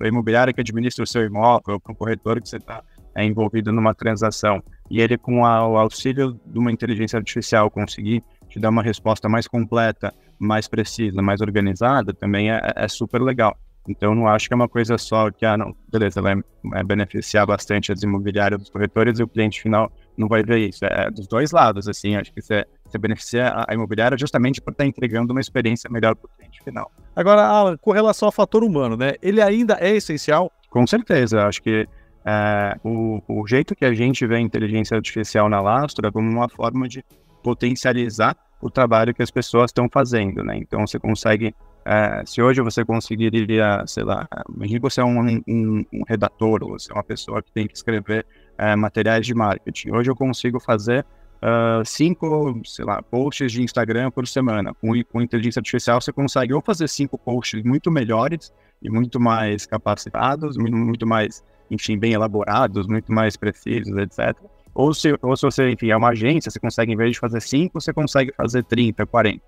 a 0.00 0.08
imobiliária 0.08 0.52
que 0.52 0.60
administra 0.60 1.04
o 1.04 1.06
seu 1.06 1.24
imóvel, 1.24 1.78
para 1.78 1.92
um 1.92 1.94
corretor 1.94 2.40
que 2.40 2.48
você 2.48 2.56
está 2.56 2.82
é 3.14 3.24
envolvido 3.24 3.72
numa 3.72 3.94
transação 3.94 4.62
e 4.90 5.00
ele, 5.00 5.18
com 5.18 5.44
a, 5.44 5.66
o 5.66 5.76
auxílio 5.76 6.38
de 6.46 6.58
uma 6.58 6.70
inteligência 6.70 7.18
artificial, 7.18 7.70
conseguir 7.70 8.22
te 8.48 8.58
dar 8.58 8.70
uma 8.70 8.82
resposta 8.82 9.28
mais 9.28 9.46
completa, 9.46 10.14
mais 10.38 10.66
precisa, 10.68 11.20
mais 11.20 11.40
organizada, 11.40 12.14
também 12.14 12.50
é, 12.50 12.60
é 12.76 12.88
super 12.88 13.20
legal. 13.20 13.56
Então, 13.88 14.14
não 14.14 14.28
acho 14.28 14.48
que 14.48 14.54
é 14.54 14.56
uma 14.56 14.68
coisa 14.68 14.98
só 14.98 15.30
que, 15.30 15.46
ah, 15.46 15.56
não, 15.56 15.74
beleza, 15.90 16.20
vai 16.20 16.34
é, 16.74 16.84
beneficiar 16.84 17.46
bastante 17.46 17.90
as 17.90 18.02
imobiliárias 18.02 18.60
dos 18.60 18.70
corretores 18.70 19.18
e 19.18 19.22
o 19.22 19.28
cliente 19.28 19.62
final 19.62 19.90
não 20.16 20.28
vai 20.28 20.42
ver 20.42 20.68
isso. 20.68 20.84
É 20.84 21.10
dos 21.10 21.26
dois 21.26 21.50
lados, 21.52 21.88
assim, 21.88 22.14
acho 22.14 22.32
que 22.32 22.42
você, 22.42 22.66
você 22.90 22.98
beneficia 22.98 23.52
a, 23.66 23.74
imobiliária 23.74 24.16
justamente 24.16 24.60
por 24.60 24.72
estar 24.72 24.86
entregando 24.86 25.32
uma 25.32 25.40
experiência 25.40 25.90
melhor 25.90 26.14
para 26.14 26.26
o 26.26 26.30
cliente 26.36 26.62
final. 26.62 26.90
Agora, 27.14 27.42
Alan, 27.42 27.76
com 27.76 27.92
relação 27.92 28.28
ao 28.28 28.32
fator 28.32 28.64
humano, 28.64 28.96
né, 28.96 29.14
ele 29.22 29.40
ainda 29.40 29.76
é 29.80 29.94
essencial? 29.94 30.50
Com 30.70 30.86
certeza, 30.86 31.46
acho 31.46 31.62
que 31.62 31.88
é, 32.24 32.76
o, 32.84 33.22
o, 33.26 33.46
jeito 33.46 33.74
que 33.74 33.84
a 33.84 33.94
gente 33.94 34.26
vê 34.26 34.36
a 34.36 34.40
inteligência 34.40 34.96
artificial 34.96 35.48
na 35.48 35.60
Lastra 35.60 36.08
é 36.08 36.10
como 36.10 36.30
uma 36.30 36.48
forma 36.48 36.88
de 36.88 37.04
potencializar 37.42 38.36
o 38.60 38.68
trabalho 38.68 39.14
que 39.14 39.22
as 39.22 39.30
pessoas 39.30 39.70
estão 39.70 39.88
fazendo, 39.90 40.42
né? 40.42 40.58
Então 40.58 40.86
você 40.86 40.98
consegue, 40.98 41.54
é, 41.84 42.22
se 42.26 42.42
hoje 42.42 42.60
você 42.60 42.84
conseguiria, 42.84 43.84
sei 43.86 44.02
lá, 44.02 44.28
imagine 44.54 44.80
que 44.80 44.82
você 44.82 45.00
é 45.00 45.04
um, 45.04 45.20
um, 45.48 45.84
um, 45.92 46.02
redator, 46.06 46.62
ou 46.62 46.70
você 46.70 46.90
é 46.90 46.94
uma 46.94 47.04
pessoa 47.04 47.42
que 47.42 47.52
tem 47.52 47.66
que 47.66 47.76
escrever 47.76 48.26
é, 48.58 48.74
materiais 48.74 49.24
de 49.24 49.34
marketing. 49.34 49.92
Hoje 49.92 50.10
eu 50.10 50.16
consigo 50.16 50.58
fazer 50.58 51.06
uh, 51.42 51.84
cinco, 51.84 52.60
sei 52.64 52.84
lá, 52.84 53.02
posts 53.02 53.52
de 53.52 53.62
Instagram 53.62 54.10
por 54.10 54.26
semana. 54.26 54.74
Com, 54.74 54.92
com 55.04 55.22
inteligência 55.22 55.60
artificial 55.60 56.00
você 56.00 56.12
consegue 56.12 56.52
ou 56.52 56.60
fazer 56.60 56.88
cinco 56.88 57.18
posts 57.18 57.62
muito 57.62 57.90
melhores 57.90 58.52
e 58.82 58.90
muito 58.90 59.18
mais 59.18 59.66
capacitados, 59.66 60.56
muito 60.56 61.06
mais 61.06 61.42
enfim, 61.70 61.98
bem 61.98 62.12
elaborados, 62.12 62.86
muito 62.86 63.12
mais 63.12 63.36
precisos, 63.36 63.96
etc. 63.98 64.36
Ou 64.74 64.94
se, 64.94 65.14
ou 65.22 65.36
se 65.36 65.42
você, 65.42 65.70
enfim, 65.70 65.90
é 65.90 65.96
uma 65.96 66.10
agência, 66.10 66.50
você 66.50 66.60
consegue, 66.60 66.92
em 66.92 66.96
vez 66.96 67.12
de 67.12 67.18
fazer 67.18 67.40
5, 67.40 67.80
você 67.80 67.92
consegue 67.92 68.32
fazer 68.36 68.64
30, 68.64 69.06
40. 69.06 69.42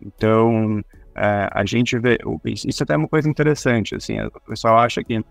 Então, 0.00 0.82
é, 1.14 1.48
a 1.50 1.64
gente 1.64 1.98
vê, 1.98 2.18
isso 2.44 2.82
até 2.82 2.94
é 2.94 2.96
uma 2.96 3.08
coisa 3.08 3.28
interessante, 3.28 3.94
assim, 3.94 4.20
o 4.20 4.30
pessoal 4.46 4.78
acha 4.78 5.02
que 5.02 5.24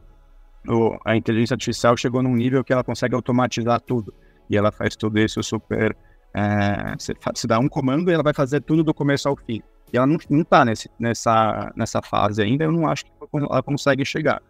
a 1.05 1.15
inteligência 1.15 1.53
artificial 1.53 1.95
chegou 1.95 2.23
num 2.23 2.35
nível 2.35 2.63
que 2.63 2.73
ela 2.73 2.83
consegue 2.83 3.15
automatizar 3.15 3.79
tudo, 3.79 4.13
e 4.49 4.57
ela 4.57 4.71
faz 4.71 4.95
tudo 4.95 5.19
isso 5.19 5.41
super, 5.43 5.95
é, 6.35 6.95
você, 6.97 7.13
você 7.33 7.47
dá 7.47 7.57
um 7.57 7.67
comando 7.67 8.11
e 8.11 8.13
ela 8.13 8.23
vai 8.23 8.33
fazer 8.33 8.61
tudo 8.61 8.83
do 8.83 8.93
começo 8.93 9.27
ao 9.27 9.35
fim. 9.35 9.61
E 9.93 9.97
ela 9.97 10.05
não, 10.05 10.17
não 10.29 10.43
tá 10.43 10.65
nesse, 10.65 10.89
nessa, 10.99 11.71
nessa 11.75 12.01
fase 12.01 12.41
ainda, 12.41 12.65
eu 12.65 12.71
não 12.71 12.87
acho 12.87 13.05
que 13.05 13.11
ela 13.33 13.63
consegue 13.63 14.03
chegar 14.03 14.41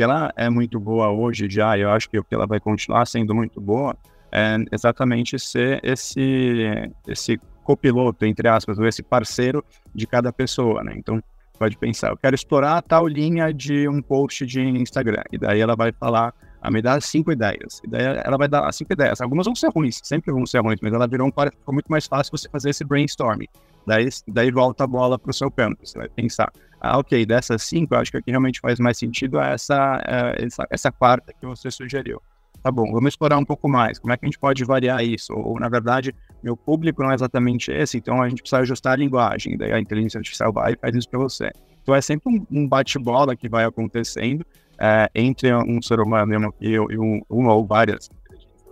que 0.00 0.02
ela 0.02 0.32
é 0.34 0.48
muito 0.48 0.80
boa 0.80 1.10
hoje 1.10 1.46
já, 1.50 1.76
eu 1.76 1.90
acho 1.90 2.08
que 2.08 2.18
o 2.18 2.24
que 2.24 2.34
ela 2.34 2.46
vai 2.46 2.58
continuar 2.58 3.06
sendo 3.06 3.34
muito 3.34 3.60
boa, 3.60 3.94
é 4.32 4.56
exatamente 4.72 5.38
ser 5.38 5.78
esse, 5.82 6.90
esse 7.06 7.38
copiloto, 7.62 8.24
entre 8.24 8.48
aspas, 8.48 8.78
ou 8.78 8.86
esse 8.86 9.02
parceiro 9.02 9.62
de 9.94 10.06
cada 10.06 10.32
pessoa, 10.32 10.82
né? 10.82 10.94
Então, 10.96 11.22
pode 11.58 11.76
pensar, 11.76 12.08
eu 12.08 12.16
quero 12.16 12.34
explorar 12.34 12.80
tal 12.80 13.06
linha 13.06 13.52
de 13.52 13.86
um 13.86 14.00
post 14.00 14.46
de 14.46 14.62
Instagram, 14.62 15.22
e 15.30 15.36
daí 15.36 15.60
ela 15.60 15.76
vai 15.76 15.92
falar, 15.92 16.32
ah, 16.60 16.70
me 16.70 16.82
dá 16.82 17.00
cinco 17.00 17.32
ideias, 17.32 17.80
ela 18.24 18.36
vai 18.36 18.48
dar 18.48 18.70
cinco 18.72 18.92
ideias, 18.92 19.20
algumas 19.20 19.46
vão 19.46 19.54
ser 19.54 19.70
ruins, 19.74 20.00
sempre 20.02 20.32
vão 20.32 20.44
ser 20.44 20.60
ruins, 20.60 20.78
mas 20.82 20.92
ela 20.92 21.06
virou 21.06 21.26
um, 21.26 21.30
ficou 21.30 21.74
muito 21.74 21.88
mais 21.88 22.06
fácil 22.06 22.30
você 22.36 22.48
fazer 22.48 22.70
esse 22.70 22.84
brainstorming, 22.84 23.48
daí, 23.86 24.08
daí 24.28 24.50
volta 24.50 24.84
a 24.84 24.86
bola 24.86 25.18
para 25.18 25.30
o 25.30 25.34
seu 25.34 25.50
campo, 25.50 25.86
você 25.86 25.98
vai 25.98 26.08
pensar, 26.08 26.52
ah, 26.80 26.98
ok, 26.98 27.26
dessas 27.26 27.62
cinco, 27.62 27.94
acho 27.94 28.10
que 28.10 28.18
o 28.18 28.22
que 28.22 28.30
realmente 28.30 28.60
faz 28.60 28.80
mais 28.80 28.98
sentido 28.98 29.38
é 29.38 29.52
essa, 29.52 30.02
é, 30.06 30.44
essa, 30.44 30.66
essa 30.70 30.90
quarta 30.90 31.32
que 31.38 31.46
você 31.46 31.70
sugeriu. 31.70 32.20
tá 32.62 32.70
bom, 32.70 32.90
vamos 32.92 33.08
explorar 33.08 33.38
um 33.38 33.44
pouco 33.44 33.68
mais. 33.68 33.98
Como 33.98 34.12
é 34.12 34.16
que 34.16 34.24
a 34.24 34.28
gente 34.28 34.38
pode 34.38 34.64
variar 34.64 35.02
isso? 35.04 35.32
Ou, 35.34 35.58
na 35.60 35.68
verdade, 35.68 36.14
meu 36.42 36.56
público 36.56 37.02
não 37.02 37.10
é 37.10 37.14
exatamente 37.14 37.70
esse, 37.70 37.98
então 37.98 38.22
a 38.22 38.28
gente 38.28 38.40
precisa 38.40 38.62
ajustar 38.62 38.94
a 38.94 38.96
linguagem. 38.96 39.56
Daí 39.58 39.72
a 39.72 39.80
inteligência 39.80 40.18
artificial 40.18 40.52
vai 40.52 40.72
e 40.72 40.76
faz 40.76 40.94
isso 40.94 41.08
para 41.08 41.18
você. 41.18 41.50
Então 41.82 41.94
é 41.94 42.00
sempre 42.00 42.32
um, 42.32 42.46
um 42.50 42.68
bate-bola 42.68 43.36
que 43.36 43.48
vai 43.48 43.64
acontecendo 43.64 44.44
é, 44.80 45.10
entre 45.14 45.54
um 45.54 45.80
ser 45.82 46.00
humano 46.00 46.54
e, 46.60 46.70
e 46.70 46.98
um, 46.98 47.20
uma 47.28 47.52
ou 47.52 47.66
várias 47.66 48.08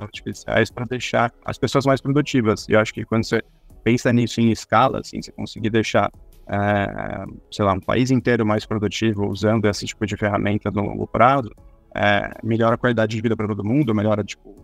artificiais 0.00 0.70
para 0.70 0.86
deixar 0.86 1.32
as 1.44 1.58
pessoas 1.58 1.84
mais 1.84 2.00
produtivas. 2.00 2.66
E 2.68 2.72
eu 2.72 2.80
acho 2.80 2.94
que 2.94 3.04
quando 3.04 3.24
você 3.24 3.42
pensa 3.84 4.12
nisso 4.12 4.40
em 4.40 4.50
escala, 4.50 5.00
assim, 5.00 5.20
você 5.20 5.32
conseguir 5.32 5.70
deixar, 5.70 6.10
é, 6.48 7.24
sei 7.50 7.64
lá, 7.64 7.72
um 7.74 7.80
país 7.80 8.10
inteiro 8.10 8.46
mais 8.46 8.64
produtivo 8.64 9.28
usando 9.28 9.66
esse 9.66 9.86
tipo 9.86 10.06
de 10.06 10.16
ferramenta 10.16 10.70
no 10.70 10.82
longo 10.82 11.06
prazo, 11.06 11.50
é, 11.94 12.30
melhora 12.42 12.74
a 12.74 12.78
qualidade 12.78 13.16
de 13.16 13.22
vida 13.22 13.36
para 13.36 13.48
todo 13.48 13.64
mundo, 13.64 13.94
melhora, 13.94 14.22
tipo, 14.22 14.56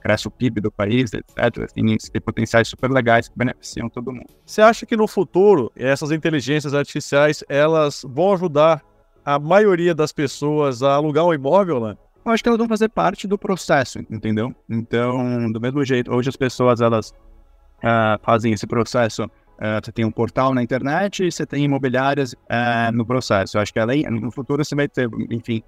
cresce 0.00 0.28
o 0.28 0.30
PIB 0.30 0.60
do 0.60 0.70
país, 0.70 1.12
etc. 1.14 1.64
Assim, 1.64 1.96
tem 2.12 2.20
potenciais 2.20 2.68
super 2.68 2.90
legais 2.90 3.28
que 3.28 3.38
beneficiam 3.38 3.88
todo 3.88 4.12
mundo. 4.12 4.26
Você 4.44 4.60
acha 4.60 4.84
que 4.84 4.96
no 4.96 5.08
futuro 5.08 5.72
essas 5.74 6.10
inteligências 6.10 6.74
artificiais 6.74 7.42
elas 7.48 8.04
vão 8.06 8.34
ajudar 8.34 8.82
a 9.24 9.38
maioria 9.38 9.94
das 9.94 10.12
pessoas 10.12 10.82
a 10.82 10.94
alugar 10.94 11.24
um 11.24 11.32
imóvel, 11.32 11.80
né? 11.80 11.96
Eu 12.24 12.32
acho 12.32 12.42
que 12.42 12.48
elas 12.48 12.58
vão 12.58 12.68
fazer 12.68 12.88
parte 12.88 13.26
do 13.26 13.36
processo, 13.36 13.98
entendeu? 14.10 14.54
Então, 14.68 15.50
do 15.52 15.60
mesmo 15.60 15.84
jeito, 15.84 16.12
hoje 16.12 16.30
as 16.30 16.36
pessoas 16.36 16.80
elas 16.80 17.10
uh, 17.10 18.18
fazem 18.22 18.52
esse 18.52 18.66
processo. 18.66 19.24
Uh, 19.24 19.80
você 19.82 19.92
tem 19.92 20.04
um 20.04 20.10
portal 20.10 20.54
na 20.54 20.62
internet 20.62 21.24
e 21.24 21.30
você 21.30 21.44
tem 21.44 21.64
imobiliárias 21.64 22.32
uh, 22.32 22.92
no 22.92 23.04
processo. 23.04 23.56
Eu 23.56 23.62
acho 23.62 23.72
que 23.72 23.78
além, 23.78 24.04
no 24.04 24.30
futuro 24.30 24.64
você 24.64 24.74
vai 24.74 24.88
ter, 24.88 25.08
enfim, 25.30 25.62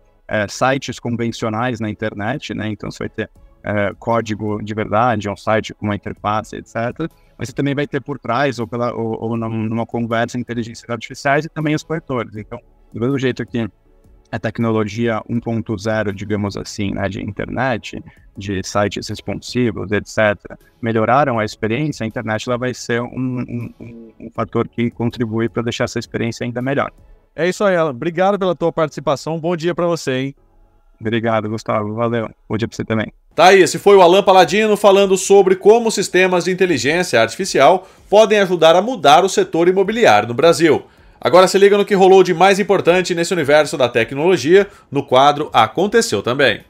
sites 0.48 0.98
convencionais 0.98 1.78
na 1.78 1.88
internet, 1.88 2.52
né? 2.52 2.68
Então 2.68 2.90
você 2.90 2.98
vai 3.00 3.08
ter 3.08 3.30
código 3.98 4.62
de 4.62 4.72
verdade, 4.74 5.28
um 5.28 5.36
site 5.36 5.74
com 5.74 5.86
uma 5.86 5.96
interface, 5.96 6.54
etc. 6.54 6.76
Mas 7.36 7.48
você 7.48 7.52
também 7.52 7.74
vai 7.74 7.86
ter 7.86 8.00
por 8.00 8.18
trás, 8.18 8.58
ou, 8.60 8.66
pela, 8.66 8.94
ou, 8.94 9.20
ou 9.20 9.36
numa 9.36 9.84
conversa, 9.84 10.38
inteligências 10.38 10.88
artificiais 10.88 11.44
e 11.44 11.48
também 11.48 11.74
os 11.74 11.82
corretores. 11.82 12.36
Então, 12.36 12.60
do 12.96 13.00
mesmo 13.00 13.18
jeito 13.18 13.44
que 13.44 13.68
a 14.32 14.38
tecnologia 14.38 15.22
1.0, 15.28 16.12
digamos 16.14 16.56
assim, 16.56 16.92
né, 16.94 17.08
de 17.10 17.22
internet, 17.22 18.02
de 18.34 18.62
sites 18.64 19.08
responsivos, 19.08 19.92
etc., 19.92 20.56
melhoraram 20.80 21.38
a 21.38 21.44
experiência, 21.44 22.04
a 22.04 22.06
internet 22.06 22.48
ela 22.48 22.56
vai 22.56 22.72
ser 22.72 23.02
um, 23.02 23.74
um, 23.78 24.12
um 24.18 24.30
fator 24.30 24.66
que 24.66 24.90
contribui 24.90 25.46
para 25.48 25.62
deixar 25.62 25.84
essa 25.84 25.98
experiência 25.98 26.44
ainda 26.44 26.62
melhor. 26.62 26.90
É 27.34 27.46
isso 27.46 27.62
aí, 27.64 27.76
Alan. 27.76 27.90
Obrigado 27.90 28.38
pela 28.38 28.56
tua 28.56 28.72
participação. 28.72 29.38
Bom 29.38 29.54
dia 29.54 29.74
para 29.74 29.86
você, 29.86 30.12
hein? 30.12 30.34
Obrigado, 30.98 31.50
Gustavo. 31.50 31.94
Valeu. 31.94 32.30
Bom 32.48 32.56
dia 32.56 32.66
para 32.66 32.76
você 32.76 32.84
também. 32.84 33.12
Tá 33.34 33.48
aí, 33.48 33.60
esse 33.60 33.78
foi 33.78 33.94
o 33.94 34.00
Alan 34.00 34.22
Paladino 34.22 34.74
falando 34.74 35.18
sobre 35.18 35.54
como 35.54 35.90
sistemas 35.90 36.44
de 36.44 36.50
inteligência 36.50 37.20
artificial 37.20 37.86
podem 38.08 38.38
ajudar 38.38 38.74
a 38.74 38.80
mudar 38.80 39.22
o 39.22 39.28
setor 39.28 39.68
imobiliário 39.68 40.28
no 40.28 40.32
Brasil. 40.34 40.86
Agora 41.20 41.48
se 41.48 41.58
liga 41.58 41.78
no 41.78 41.84
que 41.84 41.94
rolou 41.94 42.22
de 42.22 42.34
mais 42.34 42.58
importante 42.58 43.14
nesse 43.14 43.32
universo 43.32 43.76
da 43.76 43.88
tecnologia 43.88 44.66
no 44.90 45.02
quadro 45.02 45.50
Aconteceu 45.52 46.22
Também. 46.22 46.60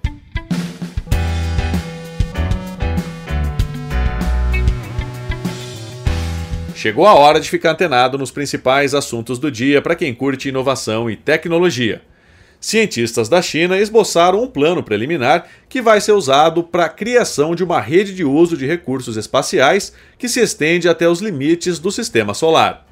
Chegou 6.75 7.07
a 7.07 7.15
hora 7.15 7.41
de 7.41 7.51
ficar 7.51 7.73
antenado 7.73 8.17
nos 8.17 8.31
principais 8.31 8.95
assuntos 8.95 9.39
do 9.39 9.51
dia 9.51 9.83
para 9.83 9.97
quem 9.97 10.15
curte 10.15 10.49
inovação 10.49 11.11
e 11.11 11.17
tecnologia. 11.17 12.03
Cientistas 12.61 13.29
da 13.29 13.43
China 13.43 13.77
esboçaram 13.79 14.43
um 14.43 14.47
plano 14.47 14.83
preliminar 14.83 15.47
que 15.69 15.83
vai 15.83 16.01
ser 16.01 16.13
usado 16.13 16.63
para 16.63 16.85
a 16.85 16.89
criação 16.89 17.55
de 17.55 17.65
uma 17.65 17.81
rede 17.81 18.15
de 18.15 18.25
uso 18.25 18.57
de 18.57 18.67
recursos 18.67 19.17
espaciais 19.17 19.93
que 20.17 20.29
se 20.29 20.41
estende 20.41 20.89
até 20.89 21.09
os 21.09 21.21
limites 21.21 21.79
do 21.79 21.91
sistema 21.91 22.35
solar. 22.35 22.86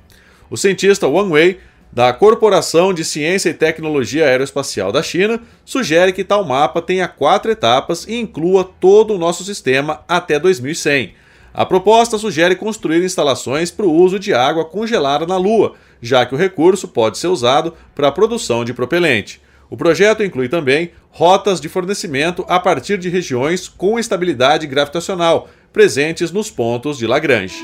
O 0.51 0.57
cientista 0.57 1.09
Wang 1.09 1.33
Wei, 1.33 1.59
da 1.93 2.13
Corporação 2.13 2.93
de 2.93 3.05
Ciência 3.05 3.51
e 3.51 3.55
Tecnologia 3.55 4.27
Aeroespacial 4.27 4.91
da 4.91 5.03
China, 5.03 5.41
sugere 5.65 6.13
que 6.13 6.25
tal 6.25 6.45
mapa 6.45 6.83
tenha 6.83 7.07
quatro 7.07 7.51
etapas 7.51 8.05
e 8.07 8.17
inclua 8.17 8.65
todo 8.81 9.15
o 9.15 9.19
nosso 9.19 9.45
sistema 9.45 10.03
até 10.09 10.39
2100. 10.39 11.15
A 11.55 11.65
proposta 11.65 12.19
sugere 12.19 12.57
construir 12.57 13.05
instalações 13.05 13.71
para 13.71 13.87
o 13.87 13.93
uso 13.93 14.19
de 14.19 14.35
água 14.35 14.65
congelada 14.65 15.25
na 15.25 15.37
Lua, 15.37 15.75
já 16.03 16.27
que 16.27 16.35
o 16.35 16.39
recurso 16.39 16.89
pode 16.89 17.17
ser 17.17 17.29
usado 17.29 17.73
para 17.95 18.09
a 18.09 18.13
produção 18.13 18.65
de 18.65 18.75
propelente. 18.75 19.41
O 19.71 19.77
projeto 19.77 20.25
inclui 20.25 20.49
também 20.49 20.91
rotas 21.11 21.61
de 21.61 21.69
fornecimento 21.69 22.45
a 22.49 22.59
partir 22.59 22.99
de 22.99 23.09
regiões 23.09 23.69
com 23.69 23.99
estabilidade 24.01 24.67
gravitacional, 24.67 25.49
presentes 25.73 26.33
nos 26.33 26.51
pontos 26.51 26.99
de 26.99 27.07
Lagrange. 27.07 27.57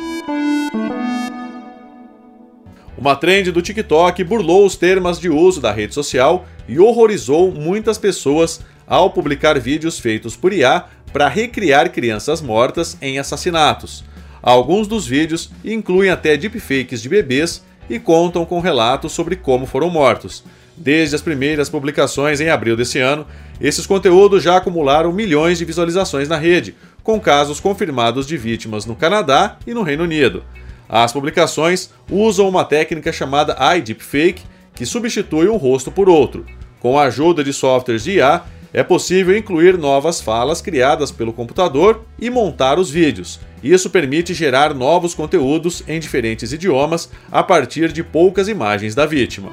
Uma 3.01 3.17
trend 3.17 3.51
do 3.51 3.63
TikTok 3.63 4.23
burlou 4.25 4.67
os 4.67 4.77
termos 4.77 5.19
de 5.19 5.31
uso 5.31 5.59
da 5.59 5.73
rede 5.73 5.95
social 5.95 6.45
e 6.69 6.79
horrorizou 6.79 7.51
muitas 7.51 7.97
pessoas 7.97 8.61
ao 8.87 9.09
publicar 9.09 9.59
vídeos 9.59 9.99
feitos 9.99 10.37
por 10.37 10.53
IA 10.53 10.85
para 11.11 11.27
recriar 11.27 11.91
crianças 11.91 12.43
mortas 12.43 12.99
em 13.01 13.19
assassinatos. 13.19 14.05
Alguns 14.43 14.87
dos 14.87 15.07
vídeos 15.07 15.51
incluem 15.65 16.11
até 16.11 16.37
deepfakes 16.37 17.01
de 17.01 17.09
bebês 17.09 17.65
e 17.89 17.99
contam 17.99 18.45
com 18.45 18.61
relatos 18.61 19.13
sobre 19.13 19.35
como 19.35 19.65
foram 19.65 19.89
mortos. 19.89 20.45
Desde 20.77 21.17
as 21.17 21.23
primeiras 21.23 21.71
publicações 21.71 22.39
em 22.39 22.51
abril 22.51 22.77
desse 22.77 22.99
ano, 22.99 23.27
esses 23.59 23.87
conteúdos 23.87 24.43
já 24.43 24.59
acumularam 24.59 25.11
milhões 25.11 25.57
de 25.57 25.65
visualizações 25.65 26.29
na 26.29 26.37
rede, 26.37 26.75
com 27.03 27.19
casos 27.19 27.61
confirmados 27.61 28.27
de 28.27 28.37
vítimas 28.37 28.85
no 28.85 28.95
Canadá 28.95 29.57
e 29.67 29.73
no 29.73 29.83
Reino 29.83 30.05
Unido. 30.05 30.45
As 30.91 31.13
publicações 31.13 31.91
usam 32.11 32.49
uma 32.49 32.65
técnica 32.65 33.13
chamada 33.13 33.57
iDeepfake, 33.77 34.43
que 34.75 34.85
substitui 34.85 35.49
um 35.49 35.57
rosto 35.57 35.93
por 35.93 36.09
outro. 36.09 36.45
Com 36.81 36.99
a 36.99 37.05
ajuda 37.05 37.45
de 37.45 37.53
softwares 37.53 38.03
de 38.03 38.17
IA, 38.17 38.43
é 38.73 38.83
possível 38.83 39.37
incluir 39.37 39.79
novas 39.79 40.21
falas 40.21 40.61
criadas 40.61 41.13
pelo 41.13 41.33
computador 41.33 42.05
e 42.19 42.29
montar 42.29 42.79
os 42.79 42.91
vídeos. 42.91 43.39
Isso 43.63 43.89
permite 43.91 44.35
gerar 44.35 44.75
novos 44.75 45.15
conteúdos 45.15 45.85
em 45.87 46.01
diferentes 46.01 46.53
idiomas 46.53 47.09
a 47.31 47.43
partir 47.43 47.93
de 47.93 48.03
poucas 48.03 48.49
imagens 48.49 48.95
da 48.95 49.07
vítima. 49.07 49.51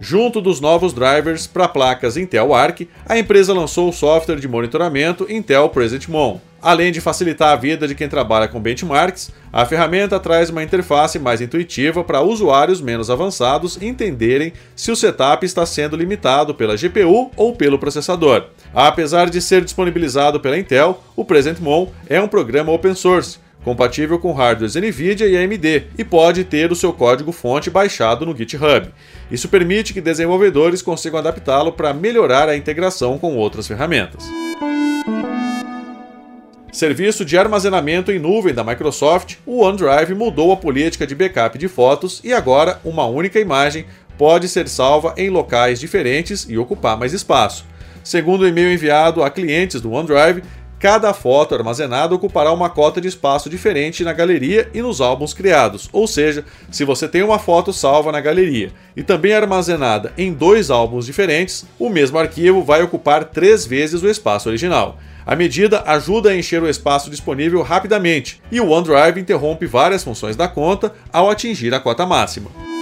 Junto 0.00 0.40
dos 0.40 0.60
novos 0.60 0.92
drivers 0.92 1.46
para 1.48 1.66
placas 1.66 2.16
Intel 2.16 2.54
Arc, 2.54 2.88
a 3.04 3.18
empresa 3.18 3.52
lançou 3.52 3.88
o 3.88 3.92
software 3.92 4.38
de 4.38 4.46
monitoramento 4.46 5.26
Intel 5.28 5.68
Presentmon. 5.70 6.38
Além 6.62 6.92
de 6.92 7.00
facilitar 7.00 7.52
a 7.52 7.56
vida 7.56 7.86
de 7.86 7.94
quem 7.94 8.08
trabalha 8.08 8.46
com 8.46 8.60
benchmarks, 8.60 9.30
a 9.52 9.64
ferramenta 9.64 10.18
traz 10.20 10.50
uma 10.50 10.62
interface 10.62 11.18
mais 11.18 11.40
intuitiva 11.40 12.04
para 12.04 12.20
usuários 12.20 12.80
menos 12.80 13.10
avançados 13.10 13.80
entenderem 13.80 14.52
se 14.74 14.90
o 14.90 14.96
setup 14.96 15.44
está 15.44 15.66
sendo 15.66 15.96
limitado 15.96 16.54
pela 16.54 16.76
GPU 16.76 17.30
ou 17.36 17.54
pelo 17.54 17.78
processador. 17.78 18.46
Apesar 18.74 19.30
de 19.30 19.40
ser 19.40 19.64
disponibilizado 19.64 20.38
pela 20.40 20.58
Intel, 20.58 21.02
o 21.16 21.24
PresentMon 21.24 21.88
é 22.08 22.20
um 22.20 22.28
programa 22.28 22.72
open 22.72 22.94
source, 22.94 23.38
compatível 23.64 24.18
com 24.18 24.32
hardwares 24.32 24.74
NVIDIA 24.74 25.26
e 25.26 25.36
AMD, 25.36 25.84
e 25.98 26.04
pode 26.04 26.44
ter 26.44 26.72
o 26.72 26.76
seu 26.76 26.92
código-fonte 26.92 27.70
baixado 27.70 28.24
no 28.24 28.36
GitHub. 28.36 28.88
Isso 29.30 29.48
permite 29.48 29.92
que 29.92 30.00
desenvolvedores 30.00 30.82
consigam 30.82 31.18
adaptá-lo 31.18 31.72
para 31.72 31.92
melhorar 31.92 32.48
a 32.48 32.56
integração 32.56 33.18
com 33.18 33.36
outras 33.36 33.66
ferramentas. 33.66 34.24
Serviço 36.72 37.24
de 37.24 37.36
armazenamento 37.36 38.12
em 38.12 38.18
nuvem 38.18 38.54
da 38.54 38.62
Microsoft, 38.62 39.36
o 39.44 39.62
OneDrive 39.62 40.14
mudou 40.14 40.52
a 40.52 40.56
política 40.56 41.06
de 41.06 41.14
backup 41.14 41.58
de 41.58 41.66
fotos 41.66 42.20
e 42.22 42.32
agora 42.32 42.80
uma 42.84 43.04
única 43.04 43.40
imagem 43.40 43.84
pode 44.16 44.48
ser 44.48 44.68
salva 44.68 45.14
em 45.16 45.28
locais 45.28 45.80
diferentes 45.80 46.46
e 46.48 46.58
ocupar 46.58 46.98
mais 46.98 47.12
espaço. 47.12 47.64
Segundo 48.04 48.42
o 48.42 48.48
e-mail 48.48 48.72
enviado 48.72 49.22
a 49.22 49.30
clientes 49.30 49.80
do 49.80 49.92
OneDrive, 49.92 50.42
cada 50.78 51.12
foto 51.12 51.54
armazenada 51.54 52.14
ocupará 52.14 52.52
uma 52.52 52.70
cota 52.70 53.00
de 53.00 53.08
espaço 53.08 53.50
diferente 53.50 54.04
na 54.04 54.12
galeria 54.12 54.70
e 54.72 54.80
nos 54.80 55.00
álbuns 55.00 55.34
criados. 55.34 55.88
Ou 55.92 56.06
seja, 56.06 56.44
se 56.70 56.84
você 56.84 57.08
tem 57.08 57.22
uma 57.22 57.38
foto 57.38 57.72
salva 57.72 58.12
na 58.12 58.20
galeria 58.20 58.70
e 58.96 59.02
também 59.02 59.32
armazenada 59.32 60.12
em 60.16 60.32
dois 60.32 60.70
álbuns 60.70 61.06
diferentes, 61.06 61.66
o 61.78 61.88
mesmo 61.88 62.18
arquivo 62.18 62.62
vai 62.62 62.82
ocupar 62.82 63.24
três 63.24 63.66
vezes 63.66 64.02
o 64.02 64.08
espaço 64.08 64.48
original. 64.48 64.98
A 65.26 65.36
medida 65.36 65.82
ajuda 65.86 66.30
a 66.30 66.36
encher 66.36 66.62
o 66.62 66.68
espaço 66.68 67.10
disponível 67.10 67.60
rapidamente 67.62 68.40
e 68.50 68.60
o 68.60 68.70
OneDrive 68.70 69.20
interrompe 69.20 69.66
várias 69.66 70.02
funções 70.02 70.36
da 70.36 70.48
conta 70.48 70.92
ao 71.12 71.28
atingir 71.28 71.74
a 71.74 71.80
cota 71.80 72.06
máxima. 72.06 72.77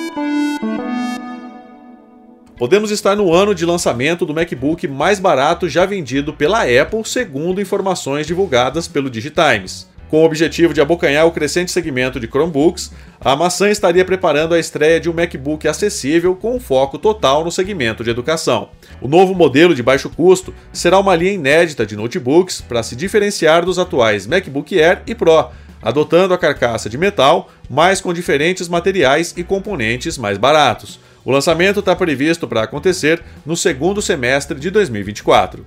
Podemos 2.56 2.90
estar 2.90 3.14
no 3.14 3.34
ano 3.34 3.54
de 3.54 3.66
lançamento 3.66 4.24
do 4.24 4.32
MacBook 4.32 4.88
mais 4.88 5.20
barato 5.20 5.68
já 5.68 5.84
vendido 5.84 6.32
pela 6.32 6.62
Apple, 6.62 7.04
segundo 7.04 7.60
informações 7.60 8.26
divulgadas 8.26 8.88
pelo 8.88 9.10
Digitimes. 9.10 9.86
Com 10.08 10.22
o 10.22 10.24
objetivo 10.24 10.72
de 10.72 10.80
abocanhar 10.80 11.26
o 11.26 11.32
crescente 11.32 11.70
segmento 11.70 12.18
de 12.18 12.26
Chromebooks, 12.26 12.92
a 13.20 13.36
maçã 13.36 13.68
estaria 13.68 14.06
preparando 14.06 14.54
a 14.54 14.58
estreia 14.58 14.98
de 14.98 15.10
um 15.10 15.12
MacBook 15.12 15.68
acessível 15.68 16.34
com 16.34 16.56
um 16.56 16.60
foco 16.60 16.96
total 16.96 17.44
no 17.44 17.52
segmento 17.52 18.02
de 18.02 18.08
educação. 18.08 18.70
O 19.02 19.08
novo 19.08 19.34
modelo 19.34 19.74
de 19.74 19.82
baixo 19.82 20.08
custo 20.08 20.54
será 20.72 20.98
uma 20.98 21.14
linha 21.14 21.32
inédita 21.32 21.84
de 21.84 21.94
notebooks 21.94 22.62
para 22.62 22.82
se 22.82 22.96
diferenciar 22.96 23.66
dos 23.66 23.78
atuais 23.78 24.26
MacBook 24.26 24.80
Air 24.80 25.02
e 25.06 25.14
Pro, 25.14 25.50
adotando 25.82 26.32
a 26.32 26.38
carcaça 26.38 26.88
de 26.88 26.96
metal, 26.96 27.50
mas 27.68 28.00
com 28.00 28.14
diferentes 28.14 28.66
materiais 28.66 29.34
e 29.36 29.44
componentes 29.44 30.16
mais 30.16 30.38
baratos. 30.38 31.04
O 31.26 31.32
lançamento 31.32 31.80
está 31.80 31.96
previsto 31.96 32.46
para 32.46 32.62
acontecer 32.62 33.20
no 33.44 33.56
segundo 33.56 34.00
semestre 34.00 34.60
de 34.60 34.70
2024. 34.70 35.66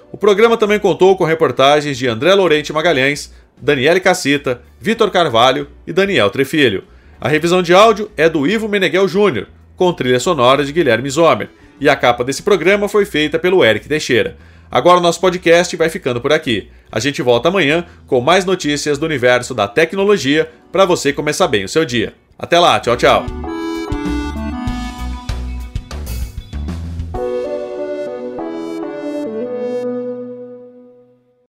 O 0.11 0.17
programa 0.17 0.57
também 0.57 0.79
contou 0.79 1.15
com 1.15 1.23
reportagens 1.23 1.97
de 1.97 2.07
André 2.07 2.33
Lorente 2.33 2.73
Magalhães, 2.73 3.33
Daniele 3.61 3.99
Cassita, 3.99 4.61
Vitor 4.79 5.09
Carvalho 5.09 5.67
e 5.87 5.93
Daniel 5.93 6.29
Trefilho. 6.29 6.83
A 7.19 7.29
revisão 7.29 7.61
de 7.61 7.73
áudio 7.73 8.11
é 8.17 8.27
do 8.27 8.47
Ivo 8.47 8.67
Meneghel 8.67 9.07
Júnior, 9.07 9.47
com 9.75 9.93
trilha 9.93 10.19
sonora 10.19 10.65
de 10.65 10.73
Guilherme 10.73 11.09
Zomer, 11.09 11.49
e 11.79 11.87
a 11.87 11.95
capa 11.95 12.23
desse 12.23 12.43
programa 12.43 12.89
foi 12.89 13.05
feita 13.05 13.39
pelo 13.39 13.63
Eric 13.63 13.87
Teixeira. 13.87 14.37
Agora 14.69 14.99
o 14.99 15.01
nosso 15.01 15.19
podcast 15.19 15.75
vai 15.75 15.89
ficando 15.89 16.21
por 16.21 16.31
aqui. 16.31 16.69
A 16.91 16.99
gente 16.99 17.21
volta 17.21 17.49
amanhã 17.49 17.85
com 18.07 18.21
mais 18.21 18.45
notícias 18.45 18.97
do 18.97 19.05
universo 19.05 19.53
da 19.53 19.67
tecnologia 19.67 20.49
para 20.71 20.85
você 20.85 21.11
começar 21.11 21.47
bem 21.47 21.65
o 21.65 21.69
seu 21.69 21.85
dia. 21.85 22.13
Até 22.39 22.57
lá, 22.57 22.79
tchau, 22.79 22.95
tchau. 22.95 23.50